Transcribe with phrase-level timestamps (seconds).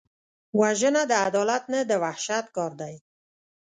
[0.59, 2.95] وژنه د عدالت نه، د وحشت کار دی